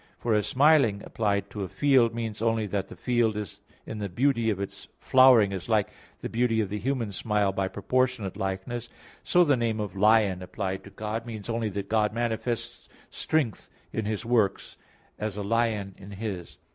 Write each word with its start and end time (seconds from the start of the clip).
For 0.17 0.33
as 0.33 0.47
"smiling" 0.47 1.03
applied 1.05 1.51
to 1.51 1.61
a 1.61 1.69
field 1.69 2.11
means 2.15 2.41
only 2.41 2.65
that 2.65 2.87
the 2.87 2.95
field 2.95 3.37
in 3.85 3.99
the 3.99 4.09
beauty 4.09 4.49
of 4.49 4.59
its 4.59 4.87
flowering 4.99 5.51
is 5.51 5.69
like 5.69 5.89
the 6.21 6.27
beauty 6.27 6.59
of 6.59 6.69
the 6.69 6.79
human 6.79 7.11
smile 7.11 7.51
by 7.51 7.67
proportionate 7.67 8.35
likeness, 8.35 8.89
so 9.23 9.43
the 9.43 9.55
name 9.55 9.79
of 9.79 9.95
"lion" 9.95 10.41
applied 10.41 10.83
to 10.85 10.89
God 10.89 11.27
means 11.27 11.51
only 11.51 11.69
that 11.69 11.87
God 11.87 12.13
manifests 12.13 12.89
strength 13.11 13.69
in 13.93 14.05
His 14.05 14.25
works, 14.25 14.75
as 15.19 15.37
a 15.37 15.43
lion 15.43 15.93
in 15.99 16.09
his. 16.13 16.57